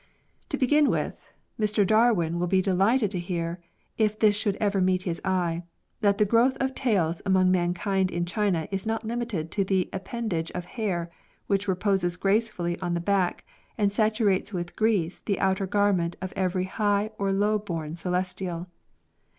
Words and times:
To 0.49 0.57
begin 0.57 0.89
with: 0.89 1.31
Mr 1.59 1.85
Darwin 1.85 2.39
will 2.39 2.47
be 2.47 2.59
delighted 2.59 3.11
to 3.11 3.19
hear, 3.19 3.59
if 3.99 4.17
this 4.17 4.35
should 4.35 4.55
ever 4.55 4.81
meet 4.81 5.03
his 5.03 5.21
eye, 5.23 5.61
that 5.99 6.17
the 6.17 6.25
growth 6.25 6.57
of 6.59 6.73
tails 6.73 7.21
among 7.23 7.51
mankind 7.51 8.09
in 8.09 8.25
China 8.25 8.67
is 8.71 8.87
not 8.87 9.05
limited 9.05 9.51
to 9.51 9.63
the 9.63 9.91
appendage 9.93 10.49
of 10.55 10.65
hair 10.65 11.11
which 11.45 11.67
reposes 11.67 12.17
gracefully 12.17 12.79
on 12.79 12.95
tlie 12.95 13.05
back, 13.05 13.45
and 13.77 13.93
saturates 13.93 14.51
with 14.51 14.75
grease 14.75 15.19
the 15.19 15.39
outer 15.39 15.67
garment 15.67 16.15
of 16.19 16.33
every 16.35 16.63
high 16.65 17.11
or 17.19 17.31
low 17.31 17.59
born 17.59 17.95
Celestial. 17.95 18.67